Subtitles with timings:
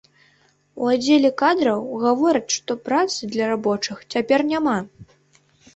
[0.85, 4.77] У аддзеле кадраў гавораць, што працы для рабочых цяпер няма.